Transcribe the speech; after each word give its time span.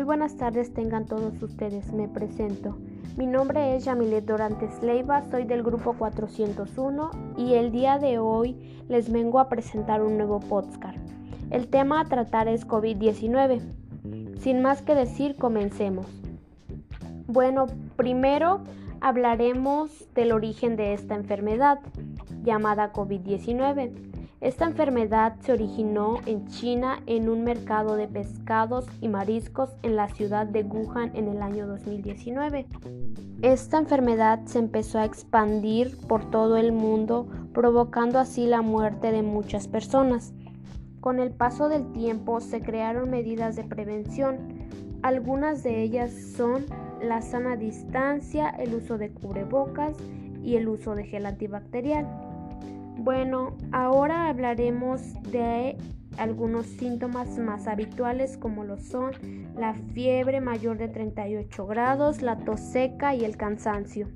Muy 0.00 0.06
buenas 0.06 0.38
tardes 0.38 0.72
tengan 0.72 1.04
todos 1.04 1.42
ustedes. 1.42 1.92
Me 1.92 2.08
presento. 2.08 2.78
Mi 3.18 3.26
nombre 3.26 3.76
es 3.76 3.84
Yamilet 3.84 4.24
Dorantes 4.24 4.82
Leiva, 4.82 5.22
soy 5.30 5.44
del 5.44 5.62
grupo 5.62 5.92
401 5.92 7.10
y 7.36 7.52
el 7.52 7.70
día 7.70 7.98
de 7.98 8.18
hoy 8.18 8.56
les 8.88 9.12
vengo 9.12 9.38
a 9.40 9.50
presentar 9.50 10.00
un 10.00 10.16
nuevo 10.16 10.40
podcast. 10.40 10.96
El 11.50 11.68
tema 11.68 12.00
a 12.00 12.06
tratar 12.06 12.48
es 12.48 12.66
COVID-19. 12.66 13.60
Sin 14.38 14.62
más 14.62 14.80
que 14.80 14.94
decir, 14.94 15.36
comencemos. 15.36 16.06
Bueno, 17.26 17.66
primero 17.96 18.64
hablaremos 19.02 20.08
del 20.14 20.32
origen 20.32 20.76
de 20.76 20.94
esta 20.94 21.14
enfermedad 21.14 21.78
llamada 22.42 22.94
COVID-19. 22.94 24.09
Esta 24.40 24.64
enfermedad 24.64 25.36
se 25.40 25.52
originó 25.52 26.16
en 26.24 26.46
China 26.46 27.02
en 27.04 27.28
un 27.28 27.44
mercado 27.44 27.96
de 27.96 28.08
pescados 28.08 28.86
y 29.02 29.08
mariscos 29.08 29.68
en 29.82 29.96
la 29.96 30.08
ciudad 30.08 30.46
de 30.46 30.62
Wuhan 30.62 31.14
en 31.14 31.28
el 31.28 31.42
año 31.42 31.66
2019. 31.66 32.66
Esta 33.42 33.76
enfermedad 33.76 34.40
se 34.46 34.58
empezó 34.58 34.98
a 34.98 35.04
expandir 35.04 35.94
por 36.08 36.30
todo 36.30 36.56
el 36.56 36.72
mundo, 36.72 37.28
provocando 37.52 38.18
así 38.18 38.46
la 38.46 38.62
muerte 38.62 39.12
de 39.12 39.20
muchas 39.20 39.68
personas. 39.68 40.32
Con 41.00 41.20
el 41.20 41.32
paso 41.32 41.68
del 41.68 41.92
tiempo 41.92 42.40
se 42.40 42.62
crearon 42.62 43.10
medidas 43.10 43.56
de 43.56 43.64
prevención. 43.64 44.38
Algunas 45.02 45.62
de 45.62 45.82
ellas 45.82 46.12
son 46.14 46.64
la 47.02 47.20
sana 47.20 47.56
distancia, 47.56 48.48
el 48.48 48.74
uso 48.74 48.96
de 48.96 49.10
cubrebocas 49.10 49.98
y 50.42 50.56
el 50.56 50.66
uso 50.66 50.94
de 50.94 51.04
gel 51.04 51.26
antibacterial. 51.26 52.29
Bueno, 52.96 53.56
ahora 53.72 54.28
hablaremos 54.28 55.14
de 55.30 55.76
algunos 56.18 56.66
síntomas 56.66 57.38
más 57.38 57.66
habituales 57.66 58.36
como 58.36 58.64
lo 58.64 58.76
son 58.76 59.12
la 59.56 59.74
fiebre 59.74 60.40
mayor 60.40 60.76
de 60.76 60.88
38 60.88 61.66
grados, 61.66 62.22
la 62.22 62.38
tos 62.38 62.60
seca 62.60 63.14
y 63.14 63.24
el 63.24 63.36
cansancio. 63.36 64.08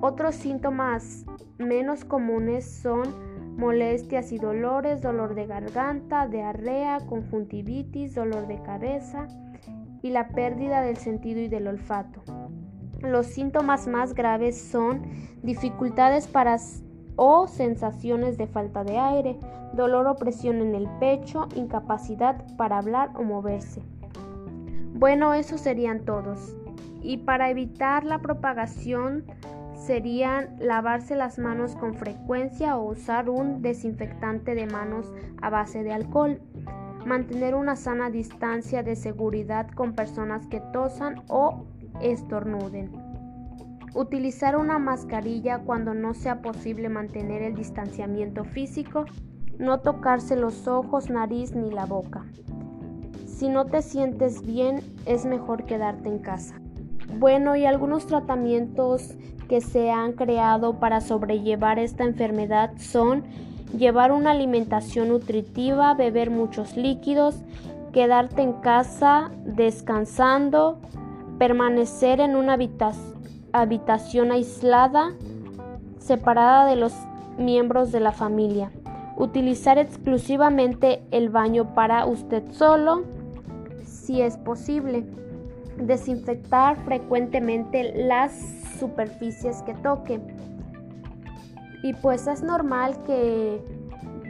Otros 0.00 0.36
síntomas 0.36 1.24
menos 1.58 2.04
comunes 2.04 2.64
son 2.64 3.02
molestias 3.56 4.30
y 4.30 4.38
dolores, 4.38 5.02
dolor 5.02 5.34
de 5.34 5.46
garganta, 5.46 6.28
diarrea, 6.28 6.98
conjuntivitis, 7.08 8.14
dolor 8.14 8.46
de 8.46 8.62
cabeza 8.62 9.26
y 10.00 10.10
la 10.10 10.28
pérdida 10.28 10.82
del 10.82 10.96
sentido 10.96 11.40
y 11.40 11.48
del 11.48 11.66
olfato. 11.66 12.22
Los 13.00 13.26
síntomas 13.26 13.88
más 13.88 14.14
graves 14.14 14.60
son 14.60 15.02
dificultades 15.42 16.28
para 16.28 16.58
o 17.18 17.48
sensaciones 17.48 18.38
de 18.38 18.46
falta 18.46 18.84
de 18.84 18.96
aire, 18.96 19.36
dolor 19.72 20.06
o 20.06 20.16
presión 20.16 20.60
en 20.60 20.74
el 20.76 20.88
pecho, 21.00 21.48
incapacidad 21.56 22.36
para 22.56 22.78
hablar 22.78 23.10
o 23.16 23.24
moverse. 23.24 23.82
Bueno, 24.94 25.34
esos 25.34 25.60
serían 25.60 26.04
todos. 26.04 26.56
Y 27.02 27.18
para 27.18 27.50
evitar 27.50 28.04
la 28.04 28.20
propagación 28.20 29.24
serían 29.74 30.56
lavarse 30.60 31.16
las 31.16 31.38
manos 31.38 31.74
con 31.74 31.94
frecuencia 31.94 32.76
o 32.76 32.92
usar 32.92 33.28
un 33.28 33.62
desinfectante 33.62 34.54
de 34.54 34.66
manos 34.66 35.12
a 35.42 35.50
base 35.50 35.82
de 35.82 35.92
alcohol. 35.92 36.40
Mantener 37.04 37.56
una 37.56 37.74
sana 37.74 38.10
distancia 38.10 38.84
de 38.84 38.94
seguridad 38.94 39.68
con 39.72 39.94
personas 39.94 40.46
que 40.46 40.60
tosan 40.72 41.22
o 41.28 41.64
estornuden. 42.00 43.07
Utilizar 43.98 44.56
una 44.56 44.78
mascarilla 44.78 45.58
cuando 45.58 45.92
no 45.92 46.14
sea 46.14 46.40
posible 46.40 46.88
mantener 46.88 47.42
el 47.42 47.56
distanciamiento 47.56 48.44
físico. 48.44 49.06
No 49.58 49.80
tocarse 49.80 50.36
los 50.36 50.68
ojos, 50.68 51.10
nariz 51.10 51.56
ni 51.56 51.72
la 51.72 51.84
boca. 51.84 52.24
Si 53.26 53.48
no 53.48 53.66
te 53.66 53.82
sientes 53.82 54.46
bien, 54.46 54.84
es 55.04 55.26
mejor 55.26 55.64
quedarte 55.64 56.08
en 56.08 56.20
casa. 56.20 56.60
Bueno, 57.18 57.56
y 57.56 57.66
algunos 57.66 58.06
tratamientos 58.06 59.16
que 59.48 59.60
se 59.60 59.90
han 59.90 60.12
creado 60.12 60.78
para 60.78 61.00
sobrellevar 61.00 61.80
esta 61.80 62.04
enfermedad 62.04 62.70
son 62.78 63.24
llevar 63.76 64.12
una 64.12 64.30
alimentación 64.30 65.08
nutritiva, 65.08 65.94
beber 65.94 66.30
muchos 66.30 66.76
líquidos, 66.76 67.42
quedarte 67.92 68.42
en 68.42 68.52
casa 68.52 69.32
descansando, 69.44 70.78
permanecer 71.40 72.20
en 72.20 72.36
una 72.36 72.52
habitación 72.52 73.17
habitación 73.60 74.32
aislada, 74.32 75.12
separada 75.98 76.66
de 76.66 76.76
los 76.76 76.94
miembros 77.38 77.92
de 77.92 78.00
la 78.00 78.12
familia. 78.12 78.70
Utilizar 79.16 79.78
exclusivamente 79.78 81.02
el 81.10 81.28
baño 81.28 81.74
para 81.74 82.06
usted 82.06 82.42
solo, 82.50 83.04
si 83.84 84.22
es 84.22 84.36
posible. 84.36 85.04
Desinfectar 85.76 86.76
frecuentemente 86.84 87.92
las 87.94 88.32
superficies 88.78 89.62
que 89.62 89.74
toque. 89.74 90.20
Y 91.82 91.94
pues 91.94 92.26
es 92.26 92.42
normal 92.42 93.02
que 93.04 93.62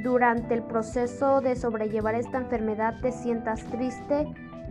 durante 0.03 0.55
el 0.55 0.62
proceso 0.62 1.41
de 1.41 1.56
sobrellevar 1.56 2.15
esta 2.15 2.38
enfermedad 2.38 3.00
te 3.00 3.12
sientas 3.12 3.65
triste, 3.65 4.27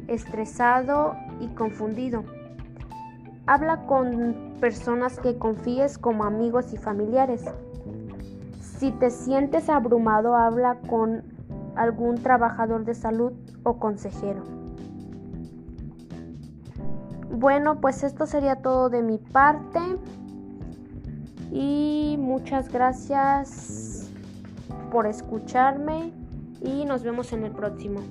estresado 0.08 1.16
y 1.40 1.48
confundido. 1.50 2.24
Habla 3.48 3.86
con 3.86 4.58
personas 4.60 5.20
que 5.20 5.38
confíes 5.38 5.98
como 5.98 6.26
amigos 6.26 6.74
y 6.74 6.78
familiares. 6.78 7.46
Si 8.60 8.92
te 8.92 9.10
sientes 9.10 9.70
abrumado, 9.70 10.36
habla 10.36 10.78
con 10.90 11.24
algún 11.76 12.16
trabajador 12.16 12.84
de 12.84 12.94
salud 12.94 13.32
o 13.64 13.80
consejero. 13.80 14.44
Bueno, 17.32 17.80
pues 17.80 18.04
esto 18.04 18.26
sería 18.26 18.58
todo 18.58 18.90
de 18.90 19.02
mi 19.02 19.18
parte 19.18 19.80
y 21.52 22.18
muchas 22.20 22.70
gracias 22.70 24.10
por 24.92 25.06
escucharme 25.06 26.12
y 26.62 26.84
nos 26.86 27.04
vemos 27.04 27.32
en 27.34 27.46
el 27.46 27.52
próximo. 27.52 28.02